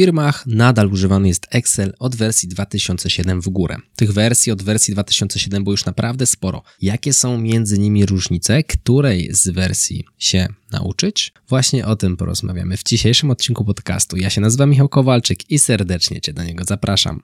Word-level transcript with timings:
firmach 0.00 0.46
nadal 0.46 0.92
używany 0.92 1.28
jest 1.28 1.46
Excel 1.50 1.92
od 1.98 2.16
wersji 2.16 2.48
2007 2.48 3.40
w 3.40 3.48
górę. 3.48 3.76
Tych 3.96 4.12
wersji 4.12 4.52
od 4.52 4.62
wersji 4.62 4.94
2007 4.94 5.64
było 5.64 5.72
już 5.72 5.84
naprawdę 5.84 6.26
sporo. 6.26 6.62
Jakie 6.82 7.12
są 7.12 7.38
między 7.38 7.78
nimi 7.78 8.06
różnice? 8.06 8.64
Której 8.64 9.34
z 9.34 9.48
wersji 9.48 10.04
się 10.18 10.48
nauczyć? 10.72 11.32
Właśnie 11.48 11.86
o 11.86 11.96
tym 11.96 12.16
porozmawiamy 12.16 12.76
w 12.76 12.82
dzisiejszym 12.82 13.30
odcinku 13.30 13.64
podcastu. 13.64 14.16
Ja 14.16 14.30
się 14.30 14.40
nazywam 14.40 14.70
Michał 14.70 14.88
Kowalczyk 14.88 15.50
i 15.50 15.58
serdecznie 15.58 16.20
Cię 16.20 16.32
do 16.32 16.44
niego 16.44 16.64
zapraszam. 16.64 17.22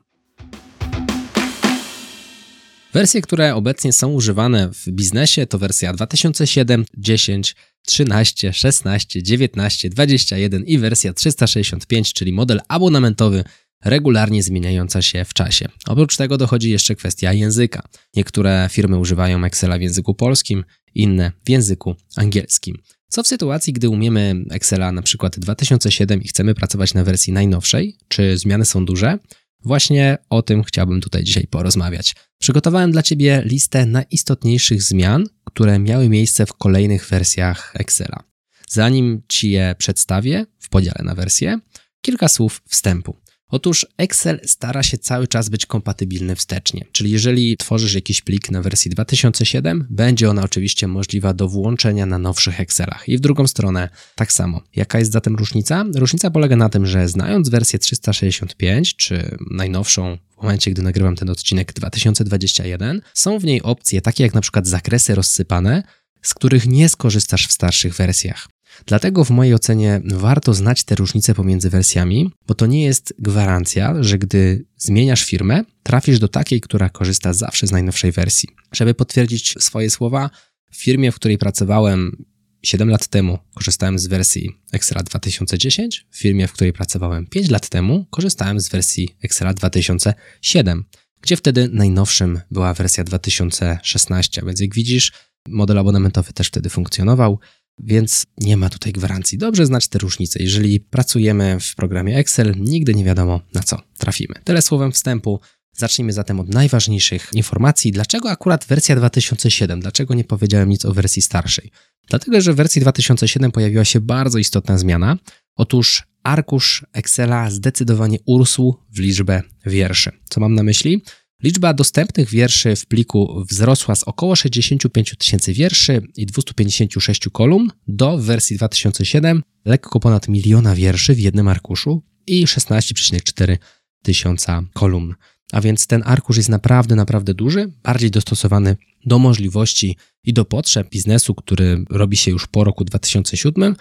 Wersje, 2.93 3.23
które 3.23 3.55
obecnie 3.55 3.93
są 3.93 4.13
używane 4.13 4.71
w 4.73 4.89
biznesie 4.89 5.47
to 5.47 5.59
wersja 5.59 5.93
2007, 5.93 6.85
10, 6.99 7.57
13, 7.87 8.53
16, 8.53 9.23
19, 9.23 9.91
21 9.91 10.65
i 10.65 10.79
wersja 10.79 11.13
365, 11.13 12.13
czyli 12.13 12.33
model 12.33 12.61
abonamentowy 12.69 13.45
regularnie 13.85 14.43
zmieniająca 14.43 15.03
się 15.03 15.25
w 15.25 15.35
czasie. 15.35 15.69
Oprócz 15.87 16.17
tego 16.17 16.39
dochodzi 16.39 16.71
jeszcze 16.71 16.95
kwestia 16.95 17.33
języka. 17.33 17.83
Niektóre 18.17 18.69
firmy 18.73 18.99
używają 18.99 19.45
Excela 19.45 19.79
w 19.79 19.83
języku 19.83 20.15
polskim, 20.15 20.65
inne 20.95 21.33
w 21.45 21.51
języku 21.51 21.95
angielskim. 22.17 22.77
Co 23.09 23.23
w 23.23 23.27
sytuacji, 23.27 23.73
gdy 23.73 23.89
umiemy 23.89 24.35
Excela 24.51 24.93
na 24.93 25.03
przykład 25.03 25.39
2007 25.39 26.23
i 26.23 26.29
chcemy 26.29 26.55
pracować 26.55 26.95
na 26.95 27.05
wersji 27.05 27.33
najnowszej? 27.33 27.97
Czy 28.09 28.39
zmiany 28.39 28.65
są 28.65 28.85
duże? 28.85 29.19
Właśnie 29.65 30.19
o 30.31 30.43
tym 30.43 30.65
chciałbym 30.65 31.01
tutaj 31.01 31.25
dzisiaj 31.25 31.47
porozmawiać. 31.47 32.15
Przygotowałem 32.39 32.93
dla 32.93 33.03
Ciebie 33.03 33.43
listę 33.45 33.87
najistotniejszych 33.87 34.83
zmian, 34.83 35.27
które 35.45 35.79
miały 35.79 36.09
miejsce 36.09 36.47
w 36.47 36.53
kolejnych 36.53 37.09
wersjach 37.09 37.73
Excela. 37.75 38.23
Zanim 38.69 39.23
Ci 39.29 39.51
je 39.51 39.75
przedstawię 39.79 40.47
w 40.59 40.69
podziale 40.69 41.05
na 41.05 41.15
wersje, 41.15 41.59
kilka 42.01 42.29
słów 42.29 42.63
wstępu. 42.69 43.17
Otóż 43.51 43.87
Excel 43.99 44.41
stara 44.45 44.83
się 44.83 44.99
cały 44.99 45.29
czas 45.29 45.49
być 45.49 45.67
kompatybilny 45.67 46.37
wstecznie, 46.37 46.85
czyli 46.93 47.11
jeżeli 47.11 47.57
tworzysz 47.57 47.95
jakiś 47.95 48.23
plik 48.23 48.51
na 48.51 48.63
wersji 48.63 48.91
2007, 48.91 49.87
będzie 49.91 50.31
ona 50.31 50.43
oczywiście 50.43 50.89
możliwa 50.89 51.35
do 51.35 51.49
włączenia 51.49 52.07
na 52.07 52.19
nowszych 52.19 52.61
Excelach. 52.61 53.09
I 53.09 53.19
w 53.19 53.21
drugą 53.21 53.47
stronę 53.47 53.89
tak 54.15 54.33
samo. 54.33 54.63
Jaka 54.77 54.99
jest 54.99 55.13
zatem 55.13 55.37
różnica? 55.37 55.85
Różnica 55.95 56.31
polega 56.31 56.57
na 56.57 56.69
tym, 56.69 56.87
że 56.87 57.09
znając 57.09 57.49
wersję 57.49 57.79
365, 57.79 58.97
czy 58.97 59.37
najnowszą 59.51 60.19
w 60.39 60.43
momencie, 60.43 60.71
gdy 60.71 60.83
nagrywam 60.83 61.17
ten 61.17 61.31
odcinek 61.31 61.73
2021, 61.73 63.01
są 63.15 63.39
w 63.39 63.45
niej 63.45 63.63
opcje 63.63 64.01
takie 64.01 64.25
jak 64.25 64.35
na 64.35 64.41
przykład 64.41 64.67
zakresy 64.67 65.15
rozsypane, 65.15 65.83
z 66.23 66.35
których 66.35 66.67
nie 66.67 66.89
skorzystasz 66.89 67.47
w 67.49 67.53
starszych 67.53 67.95
wersjach. 67.95 68.49
Dlatego 68.87 69.25
w 69.25 69.31
mojej 69.31 69.55
ocenie 69.55 70.01
warto 70.05 70.55
znać 70.55 70.85
te 70.85 70.95
różnice 70.95 71.35
pomiędzy 71.35 71.71
wersjami, 71.71 72.31
bo 72.47 72.55
to 72.55 72.67
nie 72.67 72.85
jest 72.85 73.15
gwarancja, 73.19 74.03
że 74.03 74.19
gdy 74.19 74.65
zmieniasz 74.77 75.25
firmę, 75.25 75.65
trafisz 75.83 76.19
do 76.19 76.29
takiej, 76.29 76.61
która 76.61 76.89
korzysta 76.89 77.33
zawsze 77.33 77.67
z 77.67 77.73
najnowszej 77.73 78.13
wersji. 78.13 78.49
Żeby 78.73 78.95
potwierdzić 78.95 79.55
swoje 79.59 79.91
słowa, 79.91 80.31
w 80.71 80.77
firmie, 80.77 81.13
w 81.13 81.15
której 81.15 81.39
pracowałem 81.39 82.25
7 82.63 82.91
lat 82.91 83.07
temu, 83.07 83.39
korzystałem 83.55 83.99
z 83.99 84.07
wersji 84.07 84.53
Excela 84.73 85.03
2010, 85.03 86.07
w 86.11 86.19
firmie, 86.19 86.49
w 86.49 86.53
której 86.53 86.73
pracowałem 86.73 87.27
5 87.27 87.51
lat 87.51 87.69
temu, 87.69 88.07
korzystałem 88.11 88.61
z 88.61 88.69
wersji 88.69 89.17
Excela 89.23 89.55
2007, 89.55 90.85
gdzie 91.21 91.37
wtedy 91.37 91.69
najnowszym 91.73 92.41
była 92.51 92.75
wersja 92.75 93.05
2016, 93.05 94.43
więc 94.47 94.61
jak 94.61 94.75
widzisz, 94.75 95.13
model 95.49 95.79
abonamentowy 95.79 96.33
też 96.33 96.47
wtedy 96.47 96.71
funkcjonował. 96.71 97.39
Więc 97.79 98.27
nie 98.39 98.57
ma 98.57 98.71
tutaj 98.71 98.93
gwarancji. 98.93 99.39
Dobrze 99.39 99.67
znać 99.67 99.89
te 99.89 99.99
różnice. 99.99 100.43
Jeżeli 100.43 100.81
pracujemy 100.81 101.61
w 101.61 101.75
programie 101.75 102.17
Excel, 102.17 102.55
nigdy 102.59 102.95
nie 102.95 103.05
wiadomo 103.05 103.41
na 103.55 103.63
co 103.63 103.83
trafimy. 103.99 104.35
Tyle 104.45 104.63
słowem 104.63 104.93
wstępu. 104.93 105.41
Zacznijmy 105.73 106.13
zatem 106.13 106.41
od 106.41 106.49
najważniejszych 106.49 107.31
informacji. 107.33 107.93
Dlaczego 107.93 108.31
akurat 108.31 108.65
wersja 108.65 108.97
2007? 108.97 109.81
Dlaczego 109.81 110.15
nie 110.15 110.25
powiedziałem 110.25 110.69
nic 110.69 110.85
o 110.85 110.95
wersji 110.95 111.23
starszej? 111.23 111.71
Dlatego, 112.09 112.41
że 112.41 112.53
w 112.53 112.57
wersji 112.57 112.81
2007 112.81 113.53
pojawiła 113.53 113.85
się 113.85 114.01
bardzo 114.01 114.39
istotna 114.39 114.79
zmiana. 114.79 115.17
Otóż 115.57 116.05
arkusz 116.23 116.87
Excela 116.93 117.51
zdecydowanie 117.51 118.19
urósł 118.27 118.75
w 118.91 118.99
liczbę 118.99 119.43
wierszy. 119.67 120.13
Co 120.31 120.41
mam 120.41 120.55
na 120.55 120.63
myśli? 120.63 121.03
Liczba 121.43 121.75
dostępnych 121.75 122.31
wierszy 122.31 122.77
w 122.77 122.87
pliku 122.87 123.45
wzrosła 123.51 123.95
z 123.95 124.03
około 124.03 124.37
65 124.37 125.15
tysięcy 125.19 125.53
wierszy 125.53 126.03
i 126.17 126.27
256 126.27 127.29
kolumn 127.33 127.71
do 127.89 128.19
wersji 128.19 128.57
2007 128.57 129.43
lekko 129.65 130.01
ponad 130.01 130.29
miliona 130.29 130.75
wierszy 130.75 131.15
w 131.15 131.19
jednym 131.19 131.49
arkuszu 131.49 132.03
i 132.27 132.47
16,4 132.47 133.57
tysiąca 134.03 134.63
kolumn. 134.75 135.15
A 135.53 135.61
więc 135.61 135.87
ten 135.87 136.03
arkusz 136.07 136.37
jest 136.37 136.49
naprawdę, 136.49 136.95
naprawdę 136.95 137.35
duży, 137.35 137.73
bardziej 137.83 138.11
dostosowany 138.11 138.77
do 139.05 139.19
możliwości 139.19 139.97
i 140.25 140.33
do 140.33 140.45
potrzeb 140.45 140.91
biznesu, 140.91 141.35
który 141.35 141.85
robi 141.91 142.17
się 142.17 142.31
już 142.31 142.47
po 142.47 142.65
roku 142.65 142.85
2007 142.85 143.77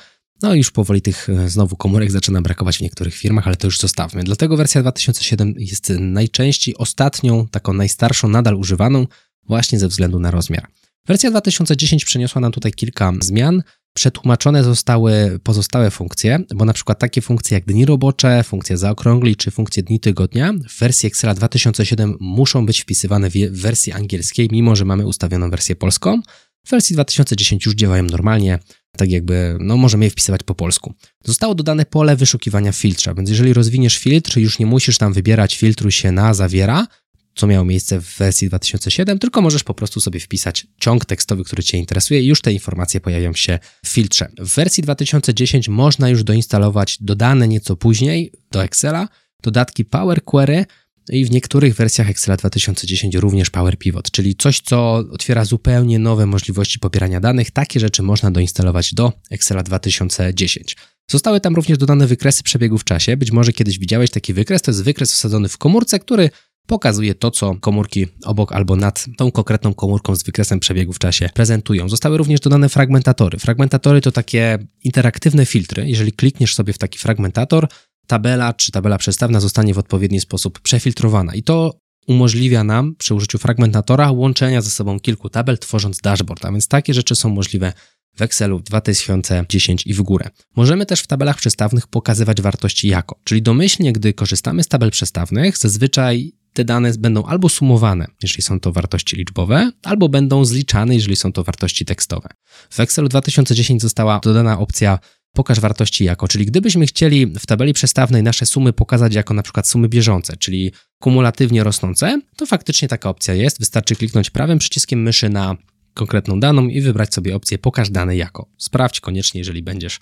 no 0.46 0.54
i 0.54 0.58
już 0.58 0.72
powoli 0.72 1.02
tych 1.02 1.30
e, 1.30 1.50
znowu 1.50 1.76
komórek 1.76 2.12
zaczyna 2.12 2.42
brakować 2.42 2.78
w 2.78 2.82
niektórych 2.82 3.16
firmach, 3.16 3.48
ale 3.48 3.56
to 3.56 3.68
już 3.68 3.80
zostawmy. 3.80 4.24
Dlatego 4.24 4.58
wersja 4.58 4.82
2007 4.82 5.56
jest 5.58 5.94
najczęściej 6.00 6.78
ostatnią, 6.78 7.48
taką 7.48 7.74
najstarszą, 7.74 8.28
nadal 8.28 8.56
używaną, 8.56 9.08
właśnie 9.48 9.80
ze 9.80 9.88
względu 9.88 10.20
na 10.20 10.32
rozmiar. 10.32 10.68
Wersja 11.08 11.32
2010 11.32 12.06
przyniosła 12.06 12.42
nam 12.42 12.52
tutaj 12.52 12.72
kilka 12.72 13.14
zmian. 13.22 13.64
Przetłumaczone 13.94 14.64
zostały 14.64 15.40
pozostałe 15.44 15.92
funkcje, 15.92 16.40
bo 16.56 16.66
na 16.66 16.74
przykład 16.74 17.00
takie 17.00 17.22
funkcje 17.22 17.56
jak 17.56 17.66
dni 17.66 17.86
robocze, 17.86 18.44
funkcja 18.44 18.78
zaokrągli 18.78 19.36
czy 19.36 19.52
funkcje 19.52 19.84
dni 19.84 20.00
tygodnia 20.00 20.54
w 20.70 20.80
wersji 20.80 21.08
Excela 21.08 21.34
2007 21.34 22.18
muszą 22.20 22.66
być 22.66 22.82
wpisywane 22.82 23.30
w 23.30 23.34
wersji 23.52 23.92
angielskiej, 23.94 24.50
mimo 24.52 24.76
że 24.76 24.86
mamy 24.86 25.06
ustawioną 25.06 25.50
wersję 25.50 25.76
polską. 25.76 26.22
W 26.66 26.70
wersji 26.70 26.94
2010 26.94 27.66
już 27.66 27.76
działają 27.76 28.04
normalnie, 28.04 28.60
tak 28.96 29.10
jakby, 29.10 29.58
no 29.60 29.78
możemy 29.78 30.06
je 30.06 30.12
wpisywać 30.12 30.44
po 30.44 30.56
polsku. 30.56 30.94
Zostało 31.24 31.56
dodane 31.56 31.86
pole 31.86 32.16
wyszukiwania 32.16 32.72
filtra, 32.72 33.14
więc 33.14 33.30
jeżeli 33.30 33.54
rozwiniesz 33.54 33.98
filtr, 33.98 34.38
już 34.38 34.60
nie 34.60 34.66
musisz 34.66 34.98
tam 34.98 35.14
wybierać 35.14 35.56
filtru 35.56 35.92
się 35.92 36.12
na 36.12 36.34
zawiera, 36.34 36.88
co 37.36 37.48
miało 37.48 37.66
miejsce 37.66 38.02
w 38.02 38.18
wersji 38.18 38.48
2007, 38.48 39.20
tylko 39.20 39.42
możesz 39.42 39.64
po 39.64 39.74
prostu 39.74 40.02
sobie 40.02 40.20
wpisać 40.20 40.68
ciąg 40.80 41.06
tekstowy, 41.06 41.44
który 41.44 41.64
Cię 41.64 41.78
interesuje 41.78 42.22
i 42.22 42.26
już 42.26 42.42
te 42.42 42.54
informacje 42.54 43.02
pojawią 43.02 43.34
się 43.34 43.60
w 43.86 43.88
filtrze. 43.88 44.32
W 44.38 44.56
wersji 44.56 44.84
2010 44.84 45.70
można 45.70 46.10
już 46.10 46.24
doinstalować 46.24 46.98
dodane 47.02 47.48
nieco 47.48 47.76
później 47.76 48.32
do 48.52 48.64
Excela 48.64 49.08
dodatki 49.44 49.86
Power 49.86 50.24
Query, 50.24 50.66
i 51.10 51.26
w 51.26 51.32
niektórych 51.32 51.76
wersjach 51.76 52.10
Excela 52.10 52.38
2010 52.38 53.16
również 53.16 53.50
Power 53.50 53.78
Pivot, 53.78 54.12
czyli 54.12 54.36
coś, 54.36 54.60
co 54.60 54.94
otwiera 54.96 55.46
zupełnie 55.46 56.00
nowe 56.00 56.26
możliwości 56.26 56.80
pobierania 56.80 57.20
danych. 57.20 57.52
Takie 57.52 57.80
rzeczy 57.80 58.04
można 58.04 58.32
doinstalować 58.32 58.94
do 58.94 59.14
Excela 59.32 59.64
2010. 59.64 60.76
Zostały 61.12 61.40
tam 61.40 61.56
również 61.56 61.78
dodane 61.78 62.08
wykresy 62.08 62.44
przebiegu 62.44 62.78
w 62.78 62.84
czasie. 62.84 63.18
Być 63.18 63.32
może 63.32 63.54
kiedyś 63.54 63.80
widziałeś 63.80 64.10
taki 64.10 64.34
wykres. 64.34 64.62
To 64.62 64.72
jest 64.72 64.84
wykres 64.84 65.14
wsadzony 65.14 65.50
w 65.50 65.58
komórce, 65.58 66.00
który 66.00 66.30
pokazuje 66.68 67.16
to, 67.16 67.32
co 67.32 67.56
komórki 67.56 68.08
obok 68.24 68.52
albo 68.52 68.76
nad 68.76 69.06
tą 69.18 69.32
konkretną 69.32 69.74
komórką 69.74 70.16
z 70.16 70.24
wykresem 70.24 70.60
przebiegu 70.60 70.94
w 70.94 71.00
czasie 71.00 71.30
prezentują. 71.34 71.90
Zostały 71.90 72.18
również 72.18 72.40
dodane 72.40 72.70
fragmentatory. 72.70 73.40
Fragmentatory 73.40 74.02
to 74.02 74.12
takie 74.12 74.58
interaktywne 74.84 75.46
filtry. 75.46 75.88
Jeżeli 75.88 76.12
klikniesz 76.12 76.56
sobie 76.56 76.74
w 76.74 76.78
taki 76.78 77.00
fragmentator, 77.00 77.68
tabela 78.08 78.54
czy 78.54 78.72
tabela 78.72 78.98
przestawna 78.98 79.40
zostanie 79.40 79.74
w 79.74 79.78
odpowiedni 79.78 80.20
sposób 80.20 80.60
przefiltrowana. 80.60 81.36
I 81.36 81.44
to 81.44 81.80
umożliwia 82.08 82.64
nam 82.64 82.96
przy 82.96 83.16
użyciu 83.16 83.38
fragmentatora 83.38 84.12
łączenia 84.12 84.62
ze 84.62 84.70
sobą 84.70 85.00
kilku 85.00 85.30
tabel, 85.30 85.58
tworząc 85.58 86.00
dashboard. 86.00 86.46
A 86.46 86.52
więc 86.52 86.68
takie 86.68 86.94
rzeczy 86.94 87.16
są 87.16 87.30
możliwe 87.30 87.74
w 88.16 88.22
Excelu 88.22 88.60
2010 88.60 89.88
i 89.88 89.94
w 89.94 90.02
górę. 90.02 90.30
Możemy 90.56 90.86
też 90.86 91.02
w 91.02 91.08
tabelach 91.08 91.38
przestawnych 91.38 91.88
pokazywać 91.88 92.42
wartości 92.42 92.88
jako, 92.88 93.20
czyli 93.24 93.42
domyślnie, 93.42 93.94
gdy 93.94 94.14
korzystamy 94.14 94.64
z 94.64 94.68
tabel 94.68 94.92
przestawnych, 94.92 95.58
zazwyczaj 95.58 96.32
te 96.54 96.66
dane 96.66 96.92
będą 97.00 97.26
albo 97.26 97.50
sumowane, 97.50 98.08
jeżeli 98.24 98.42
są 98.42 98.60
to 98.60 98.72
wartości 98.72 99.16
liczbowe, 99.16 99.72
albo 99.84 100.10
będą 100.10 100.46
zliczane, 100.46 100.96
jeżeli 100.96 101.16
są 101.16 101.32
to 101.32 101.44
wartości 101.44 101.86
tekstowe. 101.86 102.30
W 102.70 102.80
Excelu 102.80 103.10
2010 103.10 103.82
została 103.82 104.20
dodana 104.20 104.60
opcja 104.60 105.00
pokaż 105.36 105.60
wartości 105.60 106.04
jako, 106.04 106.28
czyli 106.28 106.46
gdybyśmy 106.46 106.86
chcieli 106.86 107.28
w 107.28 107.46
tabeli 107.46 107.74
przestawnej 107.74 108.24
nasze 108.24 108.46
sumy 108.46 108.74
pokazać 108.74 109.16
jako 109.16 109.34
na 109.34 109.44
przykład 109.44 109.68
sumy 109.68 109.90
bieżące, 109.90 110.38
czyli 110.38 110.72
kumulatywnie 111.00 111.64
rosnące, 111.64 112.22
to 112.38 112.46
faktycznie 112.46 112.88
taka 112.88 113.10
opcja 113.10 113.34
jest. 113.34 113.60
Wystarczy 113.60 113.96
kliknąć 113.96 114.30
prawym 114.30 114.60
przyciskiem 114.60 115.02
myszy 115.02 115.30
na 115.30 115.56
konkretną 115.94 116.40
daną 116.40 116.68
i 116.68 116.82
wybrać 116.82 117.14
sobie 117.14 117.36
opcję 117.36 117.58
pokaż 117.58 117.90
dane 117.90 118.16
jako. 118.16 118.50
Sprawdź 118.58 119.00
koniecznie, 119.00 119.40
jeżeli 119.40 119.64
będziesz 119.64 120.00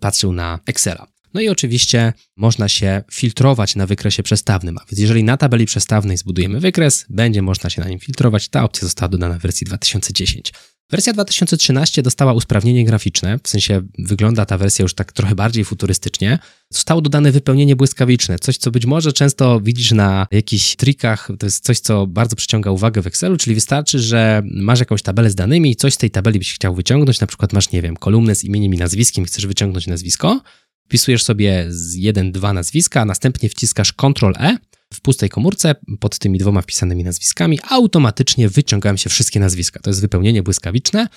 patrzył 0.00 0.32
na 0.32 0.58
Excela. 0.66 1.06
No 1.34 1.40
i 1.40 1.48
oczywiście 1.48 2.12
można 2.36 2.68
się 2.68 3.02
filtrować 3.12 3.76
na 3.76 3.86
wykresie 3.86 4.22
przestawnym, 4.22 4.78
a 4.78 4.84
więc 4.90 5.00
jeżeli 5.00 5.24
na 5.24 5.36
tabeli 5.36 5.66
przestawnej 5.66 6.16
zbudujemy 6.16 6.60
wykres, 6.60 7.06
będzie 7.10 7.42
można 7.42 7.70
się 7.70 7.82
na 7.82 7.88
nim 7.88 7.98
filtrować. 7.98 8.48
Ta 8.48 8.64
opcja 8.64 8.84
została 8.84 9.08
dodana 9.08 9.38
w 9.38 9.42
wersji 9.42 9.64
2010. 9.64 10.52
Wersja 10.92 11.12
2013 11.12 12.02
dostała 12.02 12.32
usprawnienie 12.32 12.84
graficzne, 12.84 13.38
w 13.42 13.48
sensie 13.48 13.82
wygląda 13.98 14.46
ta 14.46 14.58
wersja 14.58 14.82
już 14.82 14.94
tak 14.94 15.12
trochę 15.12 15.34
bardziej 15.34 15.64
futurystycznie. 15.64 16.38
Zostało 16.70 17.00
dodane 17.00 17.32
wypełnienie 17.32 17.76
błyskawiczne, 17.76 18.38
coś 18.38 18.56
co 18.56 18.70
być 18.70 18.86
może 18.86 19.12
często 19.12 19.60
widzisz 19.60 19.92
na 19.92 20.26
jakichś 20.30 20.76
trikach, 20.76 21.28
to 21.38 21.46
jest 21.46 21.64
coś 21.64 21.80
co 21.80 22.06
bardzo 22.06 22.36
przyciąga 22.36 22.70
uwagę 22.70 23.02
w 23.02 23.06
Excelu, 23.06 23.36
czyli 23.36 23.54
wystarczy, 23.54 23.98
że 23.98 24.42
masz 24.44 24.80
jakąś 24.80 25.02
tabelę 25.02 25.30
z 25.30 25.34
danymi 25.34 25.70
i 25.70 25.76
coś 25.76 25.94
z 25.94 25.98
tej 25.98 26.10
tabeli 26.10 26.38
byś 26.38 26.54
chciał 26.54 26.74
wyciągnąć, 26.74 27.20
na 27.20 27.26
przykład 27.26 27.52
masz, 27.52 27.70
nie 27.70 27.82
wiem, 27.82 27.96
kolumnę 27.96 28.34
z 28.34 28.44
imieniem 28.44 28.74
i 28.74 28.76
nazwiskiem, 28.76 29.24
chcesz 29.24 29.46
wyciągnąć 29.46 29.86
nazwisko, 29.86 30.40
wpisujesz 30.92 31.22
sobie 31.22 31.66
z 31.68 31.96
1-2 31.96 32.54
nazwiska, 32.54 33.00
a 33.00 33.04
następnie 33.04 33.48
wciskasz 33.48 33.92
Ctrl-E 33.92 34.56
w 34.94 35.00
pustej 35.00 35.28
komórce 35.28 35.74
pod 36.00 36.18
tymi 36.18 36.38
dwoma 36.38 36.62
wpisanymi 36.62 37.04
nazwiskami 37.04 37.58
automatycznie 37.68 38.48
wyciągają 38.48 38.96
się 38.96 39.10
wszystkie 39.10 39.40
nazwiska. 39.40 39.80
To 39.80 39.90
jest 39.90 40.00
wypełnienie 40.00 40.42
błyskawiczne. 40.42 41.08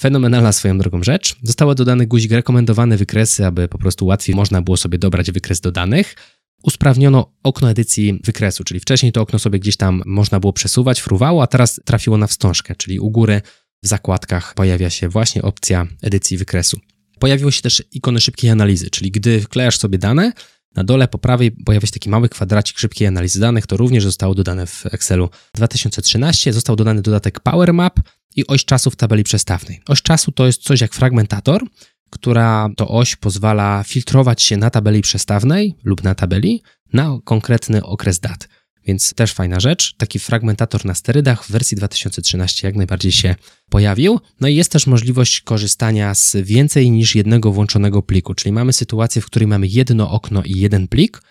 Fenomenalna 0.00 0.52
swoją 0.52 0.78
drogą 0.78 1.02
rzecz. 1.02 1.36
Zostały 1.42 1.74
dodany 1.74 2.06
guzik 2.06 2.32
rekomendowane 2.32 2.96
wykresy, 2.96 3.46
aby 3.46 3.68
po 3.68 3.78
prostu 3.78 4.06
łatwiej 4.06 4.36
można 4.36 4.62
było 4.62 4.76
sobie 4.76 4.98
dobrać 4.98 5.30
wykres 5.30 5.60
do 5.60 5.72
danych. 5.72 6.14
Usprawniono 6.62 7.32
okno 7.42 7.70
edycji 7.70 8.20
wykresu, 8.24 8.64
czyli 8.64 8.80
wcześniej 8.80 9.12
to 9.12 9.20
okno 9.20 9.38
sobie 9.38 9.58
gdzieś 9.58 9.76
tam 9.76 10.02
można 10.06 10.40
było 10.40 10.52
przesuwać, 10.52 11.00
fruwało, 11.00 11.42
a 11.42 11.46
teraz 11.46 11.80
trafiło 11.84 12.18
na 12.18 12.26
wstążkę, 12.26 12.74
czyli 12.76 13.00
u 13.00 13.10
góry 13.10 13.42
w 13.82 13.86
zakładkach 13.86 14.54
pojawia 14.54 14.90
się 14.90 15.08
właśnie 15.08 15.42
opcja 15.42 15.86
edycji 16.02 16.36
wykresu. 16.36 16.80
Pojawiły 17.18 17.52
się 17.52 17.62
też 17.62 17.82
ikony 17.92 18.20
szybkiej 18.20 18.50
analizy, 18.50 18.90
czyli 18.90 19.10
gdy 19.10 19.40
wklejasz 19.40 19.78
sobie 19.78 19.98
dane, 19.98 20.32
na 20.74 20.84
dole 20.84 21.08
po 21.08 21.18
prawej 21.18 21.50
pojawia 21.50 21.86
się 21.86 21.92
taki 21.92 22.10
mały 22.10 22.28
kwadracik 22.28 22.78
szybkiej 22.78 23.08
analizy 23.08 23.40
danych. 23.40 23.66
To 23.66 23.76
również 23.76 24.04
zostało 24.04 24.34
dodane 24.34 24.66
w 24.66 24.86
Excelu 24.86 25.30
2013. 25.54 26.52
Został 26.52 26.76
dodany 26.76 27.02
dodatek 27.02 27.40
Power 27.40 27.74
Map 27.74 28.00
i 28.36 28.46
oś 28.46 28.64
czasu 28.64 28.90
w 28.90 28.96
tabeli 28.96 29.24
przestawnej. 29.24 29.80
Oś 29.86 30.02
czasu 30.02 30.32
to 30.32 30.46
jest 30.46 30.62
coś 30.62 30.80
jak 30.80 30.94
fragmentator, 30.94 31.64
która 32.10 32.68
to 32.76 32.88
oś 32.88 33.16
pozwala 33.16 33.84
filtrować 33.86 34.42
się 34.42 34.56
na 34.56 34.70
tabeli 34.70 35.00
przestawnej 35.02 35.74
lub 35.84 36.02
na 36.02 36.14
tabeli 36.14 36.62
na 36.92 37.18
konkretny 37.24 37.84
okres 37.84 38.20
dat. 38.20 38.48
Więc 38.88 39.14
też 39.14 39.32
fajna 39.32 39.60
rzecz. 39.60 39.94
Taki 39.96 40.18
fragmentator 40.18 40.84
na 40.84 40.94
sterydach 40.94 41.44
w 41.44 41.50
wersji 41.50 41.76
2013 41.76 42.68
jak 42.68 42.76
najbardziej 42.76 43.12
się 43.12 43.34
pojawił. 43.70 44.20
No 44.40 44.48
i 44.48 44.54
jest 44.54 44.72
też 44.72 44.86
możliwość 44.86 45.40
korzystania 45.40 46.14
z 46.14 46.36
więcej 46.42 46.90
niż 46.90 47.14
jednego 47.14 47.52
włączonego 47.52 48.02
pliku, 48.02 48.34
czyli 48.34 48.52
mamy 48.52 48.72
sytuację, 48.72 49.22
w 49.22 49.26
której 49.26 49.46
mamy 49.46 49.66
jedno 49.66 50.10
okno 50.10 50.42
i 50.42 50.58
jeden 50.58 50.88
plik, 50.88 51.22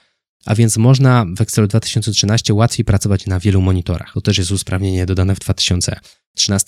a 0.45 0.55
więc 0.55 0.77
można 0.77 1.25
w 1.37 1.41
Excelu 1.41 1.67
2013 1.67 2.53
łatwiej 2.53 2.85
pracować 2.85 3.25
na 3.25 3.39
wielu 3.39 3.61
monitorach. 3.61 4.13
To 4.13 4.21
też 4.21 4.37
jest 4.37 4.51
usprawnienie 4.51 5.05
dodane 5.05 5.35
w 5.35 5.39
2013 5.39 5.99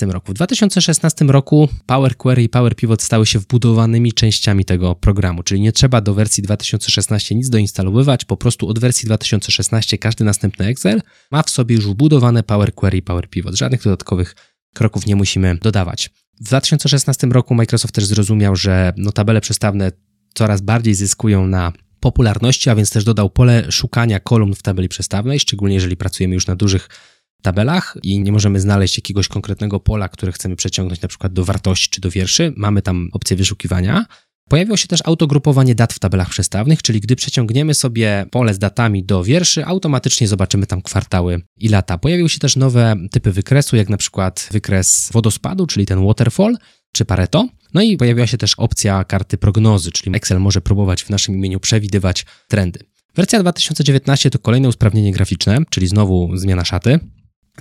roku. 0.01 0.31
W 0.31 0.36
2016 0.36 1.25
roku 1.25 1.69
Power 1.86 2.18
Query 2.18 2.44
i 2.44 2.50
Power 2.50 2.75
Pivot 2.75 3.01
stały 3.01 3.25
się 3.25 3.39
wbudowanymi 3.39 4.13
częściami 4.13 4.66
tego 4.66 4.95
programu, 4.95 5.44
czyli 5.44 5.62
nie 5.62 5.71
trzeba 5.71 6.01
do 6.01 6.13
wersji 6.13 6.44
2016 6.44 7.36
nic 7.36 7.50
doinstalowywać, 7.50 8.25
po 8.25 8.38
prostu 8.38 8.68
od 8.68 8.80
wersji 8.80 9.06
2016 9.06 9.98
każdy 9.98 10.24
następny 10.24 10.66
Excel 10.66 11.01
ma 11.31 11.44
w 11.44 11.50
sobie 11.50 11.75
już 11.75 11.88
wbudowane 11.88 12.44
Power 12.44 12.74
Query 12.74 12.98
i 12.98 13.01
Power 13.01 13.30
Pivot. 13.30 13.56
Żadnych 13.56 13.83
dodatkowych 13.83 14.36
kroków 14.74 15.06
nie 15.06 15.16
musimy 15.16 15.57
dodawać. 15.62 16.10
W 16.42 16.44
2016 16.44 17.27
roku 17.27 17.56
Microsoft 17.56 17.95
też 17.95 18.06
zrozumiał, 18.06 18.56
że 18.56 18.94
no, 18.98 19.12
tabele 19.12 19.42
przestawne 19.42 19.92
coraz 20.33 20.62
bardziej 20.62 20.95
zyskują 20.95 21.48
na 21.48 21.74
popularności, 22.00 22.69
a 22.69 22.75
więc 22.75 22.89
też 22.89 23.04
dodał 23.04 23.30
pole 23.30 23.72
szukania 23.72 24.19
kolumn 24.19 24.54
w 24.54 24.62
tabeli 24.62 24.89
przestawnej, 24.89 25.39
szczególnie 25.39 25.75
jeżeli 25.75 25.98
pracujemy 25.98 26.33
już 26.36 26.48
na 26.48 26.56
dużych 26.56 26.89
tabelach 27.41 27.97
i 28.03 28.19
nie 28.19 28.31
możemy 28.31 28.59
znaleźć 28.59 28.97
jakiegoś 28.97 29.27
konkretnego 29.27 29.80
pola, 29.80 30.09
które 30.09 30.31
chcemy 30.31 30.56
przeciągnąć 30.56 31.01
na 31.01 31.07
przykład 31.07 31.33
do 31.33 31.45
wartości 31.45 31.89
czy 31.89 32.01
do 32.01 32.12
wierszy. 32.12 32.53
Mamy 32.57 32.81
tam 32.81 33.09
opcję 33.13 33.38
wyszukiwania. 33.38 34.06
Pojawiło 34.50 34.77
się 34.77 34.88
też 34.88 35.00
autogrupowanie 35.06 35.75
dat 35.75 35.94
w 35.94 36.00
tabelach 36.00 36.30
przestawnych, 36.30 36.81
czyli 36.81 37.00
gdy 37.00 37.15
przeciągniemy 37.15 37.74
sobie 37.74 38.25
pole 38.31 38.53
z 38.53 38.59
datami 38.59 39.03
do 39.03 39.24
wierszy, 39.24 39.65
automatycznie 39.65 40.27
zobaczymy 40.27 40.68
tam 40.68 40.81
kwartały 40.81 41.41
i 41.57 41.69
lata. 41.69 41.97
Pojawiły 41.97 42.30
się 42.30 42.39
też 42.39 42.56
nowe 42.56 42.95
typy 43.12 43.31
wykresu, 43.31 43.75
jak 43.75 43.89
na 43.89 43.97
przykład 43.97 44.50
wykres 44.51 45.09
wodospadu, 45.13 45.68
czyli 45.68 45.86
ten 45.86 46.06
waterfall, 46.06 46.57
czy 46.91 47.06
Pareto. 47.06 47.47
No 47.74 47.81
i 47.81 47.97
pojawiła 47.97 48.27
się 48.27 48.38
też 48.38 48.53
opcja 48.57 49.03
karty 49.03 49.38
prognozy, 49.38 49.91
czyli 49.91 50.15
Excel 50.15 50.39
może 50.39 50.62
próbować 50.62 51.03
w 51.03 51.09
naszym 51.09 51.36
imieniu 51.36 51.59
przewidywać 51.59 52.25
trendy. 52.47 52.80
Wersja 53.15 53.39
2019 53.39 54.30
to 54.30 54.39
kolejne 54.39 54.68
usprawnienie 54.68 55.12
graficzne, 55.12 55.57
czyli 55.69 55.88
znowu 55.88 56.38
zmiana 56.38 56.65
szaty. 56.65 57.00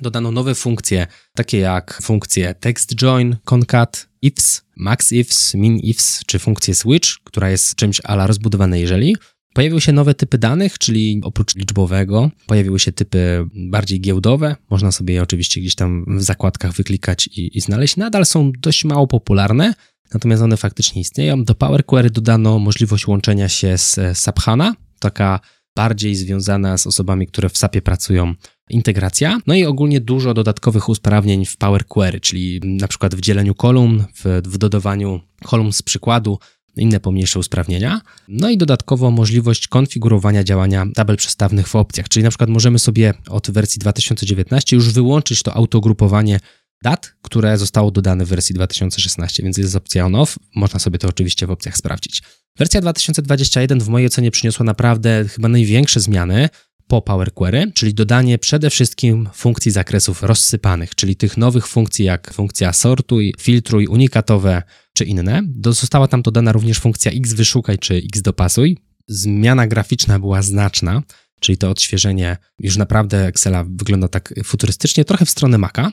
Dodano 0.02 0.30
nowe 0.30 0.54
funkcje, 0.54 1.06
takie 1.34 1.58
jak 1.58 1.98
funkcje 2.02 2.54
text 2.54 2.94
join, 2.94 3.36
concat, 3.44 4.08
ifs, 4.22 4.62
max 4.76 5.12
ifs, 5.12 5.54
min 5.54 5.78
ifs, 5.78 6.22
czy 6.26 6.38
funkcję 6.38 6.74
switch, 6.74 7.08
która 7.24 7.50
jest 7.50 7.74
czymś 7.74 8.00
ala 8.04 8.26
rozbudowane 8.26 8.80
jeżeli. 8.80 9.16
Pojawiły 9.54 9.80
się 9.80 9.92
nowe 9.92 10.14
typy 10.14 10.38
danych, 10.38 10.78
czyli 10.78 11.20
oprócz 11.24 11.56
liczbowego 11.56 12.30
pojawiły 12.46 12.78
się 12.78 12.92
typy 12.92 13.44
bardziej 13.54 14.00
giełdowe. 14.00 14.56
Można 14.70 14.92
sobie 14.92 15.14
je 15.14 15.22
oczywiście 15.22 15.60
gdzieś 15.60 15.74
tam 15.74 16.04
w 16.18 16.22
zakładkach 16.22 16.72
wyklikać 16.72 17.26
i, 17.26 17.58
i 17.58 17.60
znaleźć. 17.60 17.96
Nadal 17.96 18.26
są 18.26 18.52
dość 18.58 18.84
mało 18.84 19.06
popularne, 19.06 19.74
natomiast 20.14 20.42
one 20.42 20.56
faktycznie 20.56 21.00
istnieją. 21.00 21.44
Do 21.44 21.54
Power 21.54 21.84
Query 21.84 22.10
dodano 22.10 22.58
możliwość 22.58 23.06
łączenia 23.06 23.48
się 23.48 23.78
z 23.78 24.18
Subhana, 24.18 24.74
taka 24.98 25.40
bardziej 25.78 26.14
związana 26.14 26.78
z 26.78 26.86
osobami, 26.86 27.26
które 27.26 27.48
w 27.48 27.58
SAPie 27.58 27.82
pracują 27.82 28.34
integracja. 28.70 29.40
No 29.46 29.54
i 29.54 29.64
ogólnie 29.64 30.00
dużo 30.00 30.34
dodatkowych 30.34 30.88
usprawnień 30.88 31.46
w 31.46 31.56
Power 31.56 31.86
Query, 31.86 32.20
czyli 32.20 32.60
na 32.64 32.88
przykład 32.88 33.14
w 33.14 33.20
dzieleniu 33.20 33.54
kolumn, 33.54 34.04
w, 34.14 34.42
w 34.44 34.58
dodawaniu 34.58 35.20
kolumn 35.44 35.72
z 35.72 35.82
przykładu, 35.82 36.38
inne 36.76 37.00
pomniejsze 37.00 37.38
usprawnienia. 37.38 38.00
No 38.28 38.50
i 38.50 38.58
dodatkowo 38.58 39.10
możliwość 39.10 39.68
konfigurowania 39.68 40.44
działania 40.44 40.86
tabel 40.94 41.16
przestawnych 41.16 41.68
w 41.68 41.76
opcjach, 41.76 42.08
czyli 42.08 42.24
na 42.24 42.30
przykład 42.30 42.50
możemy 42.50 42.78
sobie 42.78 43.14
od 43.28 43.50
wersji 43.50 43.78
2019 43.78 44.76
już 44.76 44.92
wyłączyć 44.92 45.42
to 45.42 45.54
autogrupowanie 45.54 46.40
dat, 46.82 47.12
które 47.22 47.58
zostało 47.58 47.90
dodane 47.90 48.24
w 48.24 48.28
wersji 48.28 48.54
2016, 48.54 49.42
więc 49.42 49.58
jest 49.58 49.76
opcja 49.76 50.06
on-off. 50.06 50.36
Można 50.54 50.80
sobie 50.80 50.98
to 50.98 51.08
oczywiście 51.08 51.46
w 51.46 51.50
opcjach 51.50 51.76
sprawdzić. 51.76 52.22
Wersja 52.58 52.80
2021 52.80 53.80
w 53.80 53.88
mojej 53.88 54.06
ocenie 54.06 54.30
przyniosła 54.30 54.64
naprawdę 54.64 55.24
chyba 55.28 55.48
największe 55.48 56.00
zmiany 56.00 56.48
po 56.86 57.02
Power 57.02 57.34
Query, 57.34 57.72
czyli 57.74 57.94
dodanie 57.94 58.38
przede 58.38 58.70
wszystkim 58.70 59.28
funkcji 59.34 59.72
zakresów 59.72 60.22
rozsypanych, 60.22 60.94
czyli 60.94 61.16
tych 61.16 61.36
nowych 61.36 61.66
funkcji 61.66 62.04
jak 62.04 62.34
funkcja 62.34 62.72
sortuj, 62.72 63.34
filtruj, 63.40 63.86
unikatowe 63.86 64.62
czy 64.92 65.04
inne. 65.04 65.42
Została 65.64 66.08
tam 66.08 66.22
dodana 66.22 66.52
również 66.52 66.78
funkcja 66.78 67.12
x 67.12 67.32
wyszukaj 67.32 67.78
czy 67.78 67.94
x 67.94 68.22
dopasuj. 68.22 68.78
Zmiana 69.08 69.66
graficzna 69.66 70.18
była 70.18 70.42
znaczna, 70.42 71.02
czyli 71.40 71.58
to 71.58 71.70
odświeżenie 71.70 72.36
już 72.58 72.76
naprawdę 72.76 73.26
Excela 73.26 73.64
wygląda 73.64 74.08
tak 74.08 74.34
futurystycznie, 74.44 75.04
trochę 75.04 75.24
w 75.24 75.30
stronę 75.30 75.58
Maca. 75.58 75.92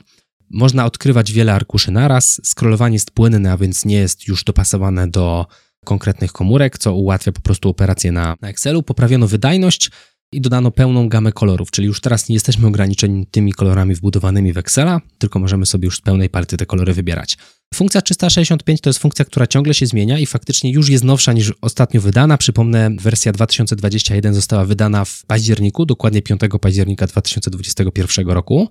Można 0.50 0.84
odkrywać 0.84 1.32
wiele 1.32 1.54
arkuszy 1.54 1.90
naraz, 1.90 2.40
scrollowanie 2.44 2.94
jest 2.94 3.10
płynne, 3.10 3.52
a 3.52 3.56
więc 3.56 3.84
nie 3.84 3.96
jest 3.96 4.28
już 4.28 4.44
dopasowane 4.44 5.08
do 5.08 5.46
konkretnych 5.84 6.32
komórek, 6.32 6.78
co 6.78 6.94
ułatwia 6.94 7.32
po 7.32 7.40
prostu 7.40 7.68
operacje 7.68 8.12
na, 8.12 8.36
na 8.40 8.48
Excelu. 8.48 8.82
Poprawiono 8.82 9.26
wydajność 9.26 9.90
i 10.32 10.40
dodano 10.40 10.70
pełną 10.70 11.08
gamę 11.08 11.32
kolorów, 11.32 11.70
czyli 11.70 11.86
już 11.86 12.00
teraz 12.00 12.28
nie 12.28 12.34
jesteśmy 12.34 12.66
ograniczeni 12.66 13.26
tymi 13.26 13.52
kolorami 13.52 13.94
wbudowanymi 13.94 14.52
w 14.52 14.58
Excela, 14.58 15.00
tylko 15.18 15.38
możemy 15.38 15.66
sobie 15.66 15.86
już 15.86 15.96
z 15.96 16.00
pełnej 16.00 16.30
party 16.30 16.56
te 16.56 16.66
kolory 16.66 16.94
wybierać. 16.94 17.36
Funkcja 17.74 18.02
365 18.02 18.80
to 18.80 18.90
jest 18.90 18.98
funkcja, 18.98 19.24
która 19.24 19.46
ciągle 19.46 19.74
się 19.74 19.86
zmienia 19.86 20.18
i 20.18 20.26
faktycznie 20.26 20.72
już 20.72 20.88
jest 20.88 21.04
nowsza 21.04 21.32
niż 21.32 21.52
ostatnio 21.60 22.00
wydana. 22.00 22.38
Przypomnę, 22.38 22.90
wersja 23.00 23.32
2021 23.32 24.34
została 24.34 24.64
wydana 24.64 25.04
w 25.04 25.22
październiku, 25.26 25.86
dokładnie 25.86 26.22
5 26.22 26.40
października 26.60 27.06
2021 27.06 28.28
roku. 28.28 28.68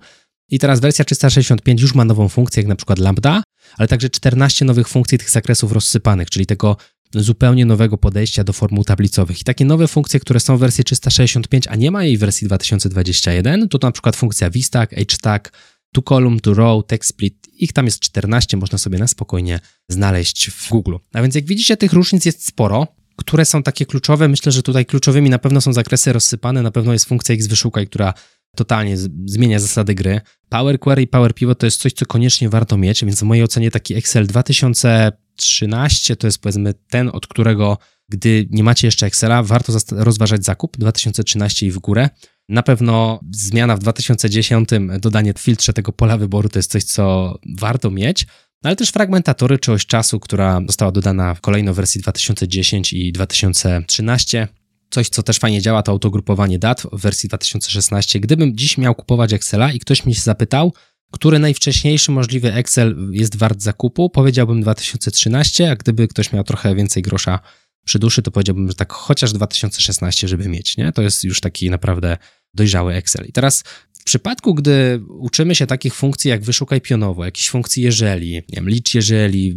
I 0.50 0.58
teraz 0.58 0.80
wersja 0.80 1.04
365 1.04 1.82
już 1.82 1.94
ma 1.94 2.04
nową 2.04 2.28
funkcję, 2.28 2.60
jak 2.60 2.68
na 2.68 2.76
przykład 2.76 2.98
lambda, 2.98 3.42
ale 3.76 3.88
także 3.88 4.10
14 4.10 4.64
nowych 4.64 4.88
funkcji 4.88 5.18
tych 5.18 5.30
zakresów 5.30 5.72
rozsypanych, 5.72 6.30
czyli 6.30 6.46
tego 6.46 6.76
zupełnie 7.14 7.66
nowego 7.66 7.98
podejścia 7.98 8.44
do 8.44 8.52
formuł 8.52 8.84
tablicowych. 8.84 9.40
I 9.40 9.44
takie 9.44 9.64
nowe 9.64 9.88
funkcje, 9.88 10.20
które 10.20 10.40
są 10.40 10.56
w 10.56 10.60
wersji 10.60 10.84
365, 10.84 11.66
a 11.68 11.76
nie 11.76 11.90
ma 11.90 12.04
jej 12.04 12.16
w 12.16 12.20
wersji 12.20 12.46
2021, 12.46 13.68
to 13.68 13.78
na 13.82 13.92
przykład 13.92 14.16
funkcja 14.16 14.50
VStack, 14.50 14.94
HStack, 14.94 15.52
to 15.92 16.02
column, 16.02 16.40
to 16.40 16.54
row, 16.54 16.86
text. 16.86 17.12
Ich 17.58 17.72
tam 17.72 17.84
jest 17.84 18.00
14, 18.00 18.56
można 18.56 18.78
sobie 18.78 18.98
na 18.98 19.06
spokojnie 19.06 19.60
znaleźć 19.88 20.50
w 20.50 20.68
Google. 20.68 20.96
A 21.12 21.22
więc 21.22 21.34
jak 21.34 21.44
widzicie, 21.44 21.76
tych 21.76 21.92
różnic 21.92 22.24
jest 22.24 22.46
sporo. 22.46 22.86
Które 23.16 23.44
są 23.44 23.62
takie 23.62 23.86
kluczowe? 23.86 24.28
Myślę, 24.28 24.52
że 24.52 24.62
tutaj 24.62 24.86
kluczowymi 24.86 25.30
na 25.30 25.38
pewno 25.38 25.60
są 25.60 25.72
zakresy 25.72 26.12
rozsypane, 26.12 26.62
na 26.62 26.70
pewno 26.70 26.92
jest 26.92 27.04
funkcja 27.04 27.34
X 27.34 27.46
wyszukaj, 27.46 27.86
która 27.86 28.14
totalnie 28.56 28.96
zmienia 29.24 29.58
zasady 29.58 29.94
gry. 29.94 30.20
Power 30.48 30.80
Query 30.80 31.02
i 31.02 31.06
Power 31.06 31.34
Pivot 31.34 31.58
to 31.58 31.66
jest 31.66 31.80
coś, 31.80 31.92
co 31.92 32.06
koniecznie 32.06 32.48
warto 32.48 32.76
mieć, 32.76 33.04
więc 33.04 33.20
w 33.20 33.22
mojej 33.22 33.44
ocenie 33.44 33.70
taki 33.70 33.94
Excel 33.94 34.26
2013 34.26 36.16
to 36.16 36.26
jest 36.26 36.38
powiedzmy 36.38 36.74
ten, 36.90 37.10
od 37.12 37.26
którego 37.26 37.78
gdy 38.08 38.46
nie 38.50 38.64
macie 38.64 38.86
jeszcze 38.86 39.06
Excela, 39.06 39.42
warto 39.42 39.72
rozważać 39.90 40.44
zakup 40.44 40.76
2013 40.76 41.66
i 41.66 41.70
w 41.70 41.78
górę. 41.78 42.10
Na 42.48 42.62
pewno 42.62 43.20
zmiana 43.30 43.76
w 43.76 43.78
2010, 43.78 44.68
dodanie 45.00 45.32
filtrze 45.38 45.72
tego 45.72 45.92
pola 45.92 46.16
wyboru 46.16 46.48
to 46.48 46.58
jest 46.58 46.70
coś, 46.70 46.84
co 46.84 47.38
warto 47.58 47.90
mieć. 47.90 48.26
no 48.62 48.68
ale 48.68 48.76
też 48.76 48.90
fragmentatory 48.90 49.58
czy 49.58 49.72
oś 49.72 49.86
czasu, 49.86 50.20
która 50.20 50.60
została 50.66 50.92
dodana 50.92 51.36
kolejno 51.40 51.72
w 51.72 51.76
wersji 51.76 52.00
2010 52.00 52.92
i 52.92 53.12
2013. 53.12 54.48
Coś, 54.96 55.08
co 55.08 55.22
też 55.22 55.38
fajnie 55.38 55.62
działa, 55.62 55.82
to 55.82 55.92
autogrupowanie 55.92 56.58
dat 56.58 56.82
w 56.92 57.00
wersji 57.00 57.28
2016. 57.28 58.20
Gdybym 58.20 58.56
dziś 58.56 58.78
miał 58.78 58.94
kupować 58.94 59.32
Excela 59.32 59.72
i 59.72 59.78
ktoś 59.78 60.06
mnie 60.06 60.14
się 60.14 60.20
zapytał, 60.20 60.72
który 61.12 61.38
najwcześniejszy 61.38 62.12
możliwy 62.12 62.52
Excel 62.52 62.96
jest 63.12 63.36
wart 63.36 63.60
zakupu, 63.60 64.10
powiedziałbym 64.10 64.60
2013, 64.62 65.70
a 65.70 65.76
gdyby 65.76 66.08
ktoś 66.08 66.32
miał 66.32 66.44
trochę 66.44 66.74
więcej 66.74 67.02
grosza 67.02 67.40
przy 67.84 67.98
duszy, 67.98 68.22
to 68.22 68.30
powiedziałbym, 68.30 68.68
że 68.68 68.74
tak 68.74 68.92
chociaż 68.92 69.32
2016, 69.32 70.28
żeby 70.28 70.48
mieć, 70.48 70.76
nie? 70.76 70.92
To 70.92 71.02
jest 71.02 71.24
już 71.24 71.40
taki 71.40 71.70
naprawdę 71.70 72.16
dojrzały 72.54 72.94
Excel. 72.94 73.26
I 73.26 73.32
teraz 73.32 73.64
w 73.92 74.04
przypadku, 74.04 74.54
gdy 74.54 75.00
uczymy 75.08 75.54
się 75.54 75.66
takich 75.66 75.94
funkcji 75.94 76.28
jak 76.28 76.42
wyszukaj 76.42 76.80
pionowo, 76.80 77.24
jakichś 77.24 77.50
funkcji 77.50 77.82
jeżeli, 77.82 78.32
nie 78.32 78.42
wiem, 78.52 78.68
licz 78.68 78.94
jeżeli, 78.94 79.56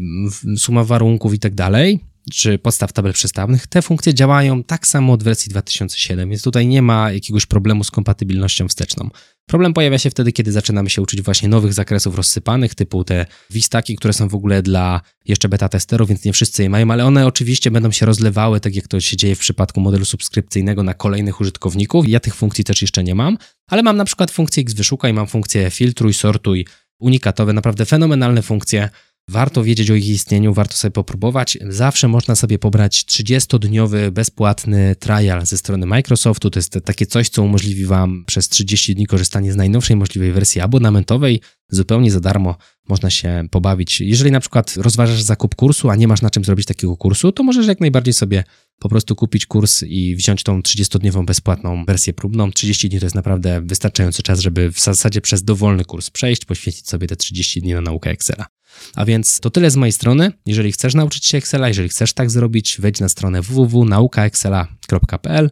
suma 0.58 0.84
warunków 0.84 1.34
i 1.34 1.40
tak 1.40 1.56
dalej, 1.56 2.09
czy 2.30 2.58
podstaw 2.58 2.94
tabel 2.94 3.14
przestawnych, 3.14 3.68
te 3.68 3.82
funkcje 3.82 4.14
działają 4.14 4.64
tak 4.64 4.88
samo 4.88 5.14
od 5.14 5.24
wersji 5.24 5.50
2007, 5.50 6.30
więc 6.30 6.42
tutaj 6.42 6.68
nie 6.68 6.82
ma 6.82 7.12
jakiegoś 7.12 7.46
problemu 7.46 7.84
z 7.84 7.92
kompatybilnością 7.92 8.68
wsteczną. 8.68 9.10
Problem 9.46 9.74
pojawia 9.74 9.98
się 9.98 10.10
wtedy, 10.10 10.32
kiedy 10.32 10.52
zaczynamy 10.52 10.90
się 10.90 11.02
uczyć 11.02 11.22
właśnie 11.22 11.50
nowych 11.50 11.74
zakresów 11.74 12.16
rozsypanych, 12.16 12.76
typu 12.76 13.04
te 13.04 13.26
wistaki, 13.50 13.96
które 13.96 14.14
są 14.14 14.28
w 14.28 14.36
ogóle 14.36 14.62
dla 14.62 15.02
jeszcze 15.26 15.50
beta 15.50 15.70
testerów, 15.70 16.10
więc 16.10 16.26
nie 16.26 16.34
wszyscy 16.34 16.64
je 16.64 16.70
mają, 16.70 16.92
ale 16.92 17.06
one 17.06 17.28
oczywiście 17.28 17.72
będą 17.72 17.92
się 17.92 18.06
rozlewały, 18.06 18.60
tak 18.60 18.76
jak 18.76 18.88
to 18.88 19.00
się 19.00 19.18
dzieje 19.18 19.36
w 19.36 19.40
przypadku 19.40 19.82
modelu 19.82 20.06
subskrypcyjnego 20.06 20.84
na 20.84 20.94
kolejnych 20.94 21.42
użytkowników. 21.42 22.10
Ja 22.10 22.20
tych 22.20 22.36
funkcji 22.36 22.64
też 22.64 22.82
jeszcze 22.82 23.04
nie 23.04 23.16
mam, 23.16 23.38
ale 23.68 23.84
mam 23.84 23.98
na 23.98 24.06
przykład 24.06 24.32
funkcję 24.32 24.64
X 24.64 24.74
wyszukaj, 24.74 25.14
mam 25.14 25.28
funkcję 25.28 25.70
filtruj, 25.70 26.14
sortuj, 26.14 26.66
unikatowe, 27.00 27.54
naprawdę 27.54 27.86
fenomenalne 27.86 28.42
funkcje, 28.42 28.90
Warto 29.32 29.64
wiedzieć 29.64 29.92
o 29.92 29.96
ich 29.96 30.10
istnieniu, 30.10 30.54
warto 30.54 30.76
sobie 30.76 30.92
popróbować. 30.92 31.58
Zawsze 31.70 32.08
można 32.08 32.36
sobie 32.36 32.60
pobrać 32.60 33.06
30-dniowy 33.10 34.12
bezpłatny 34.12 34.96
trial 35.00 35.46
ze 35.46 35.58
strony 35.58 35.86
Microsoftu. 35.86 36.50
To 36.50 36.60
jest 36.60 36.80
takie 36.86 37.06
coś, 37.06 37.30
co 37.30 37.44
umożliwi 37.44 37.86
Wam 37.86 38.24
przez 38.28 38.50
30 38.50 38.96
dni 38.96 39.08
korzystanie 39.08 39.54
z 39.54 39.56
najnowszej 39.56 39.96
możliwej 39.96 40.32
wersji 40.32 40.62
abonamentowej. 40.62 41.42
Zupełnie 41.70 42.12
za 42.12 42.20
darmo 42.20 42.56
można 42.88 43.10
się 43.10 43.48
pobawić. 43.52 44.02
Jeżeli 44.02 44.32
na 44.32 44.40
przykład 44.40 44.78
rozważasz 44.78 45.22
zakup 45.22 45.56
kursu, 45.56 45.90
a 45.90 45.96
nie 45.96 46.08
masz 46.08 46.22
na 46.22 46.30
czym 46.30 46.46
zrobić 46.46 46.66
takiego 46.66 46.98
kursu, 46.98 47.32
to 47.32 47.44
możesz 47.44 47.68
jak 47.68 47.80
najbardziej 47.80 48.14
sobie 48.14 48.44
po 48.80 48.90
prostu 48.90 49.16
kupić 49.16 49.46
kurs 49.46 49.84
i 49.84 50.16
wziąć 50.16 50.44
tą 50.44 50.60
30-dniową 50.60 51.26
bezpłatną 51.26 51.86
wersję 51.86 52.14
próbną. 52.14 52.52
30 52.52 52.90
dni 52.90 53.00
to 53.00 53.06
jest 53.06 53.16
naprawdę 53.16 53.62
wystarczający 53.62 54.24
czas, 54.24 54.40
żeby 54.40 54.72
w 54.72 54.80
zasadzie 54.80 55.22
przez 55.22 55.44
dowolny 55.44 55.86
kurs 55.86 56.10
przejść, 56.10 56.46
poświęcić 56.46 56.90
sobie 56.90 57.08
te 57.08 57.16
30 57.16 57.62
dni 57.62 57.74
na 57.74 57.82
naukę 57.82 58.10
Excela. 58.10 58.59
A 58.96 59.06
więc 59.06 59.40
to 59.40 59.50
tyle 59.50 59.72
z 59.72 59.76
mojej 59.76 59.92
strony. 59.92 60.32
Jeżeli 60.46 60.72
chcesz 60.72 60.96
nauczyć 60.96 61.26
się 61.26 61.38
Excela, 61.38 61.68
jeżeli 61.68 61.90
chcesz 61.90 62.14
tak 62.14 62.30
zrobić, 62.30 62.78
wejdź 62.80 63.00
na 63.00 63.10
stronę 63.10 63.42
www.naukaexcela.pl. 63.42 65.50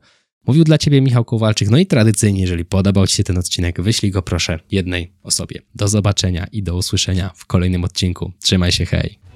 Mówił 0.48 0.64
dla 0.64 0.78
Ciebie 0.78 1.02
Michał 1.02 1.26
Kowalczyk. 1.26 1.70
No 1.70 1.78
i 1.78 1.86
tradycyjnie, 1.86 2.42
jeżeli 2.42 2.66
podobał 2.66 3.08
Ci 3.08 3.16
się 3.16 3.24
ten 3.24 3.38
odcinek, 3.38 3.82
wyślij 3.82 4.12
go 4.12 4.22
proszę 4.22 4.60
jednej 4.72 5.12
osobie. 5.24 5.62
Do 5.76 5.88
zobaczenia 5.88 6.48
i 6.52 6.64
do 6.64 6.76
usłyszenia 6.76 7.32
w 7.36 7.46
kolejnym 7.46 7.84
odcinku. 7.84 8.32
Trzymaj 8.42 8.72
się, 8.72 8.86
hej! 8.86 9.27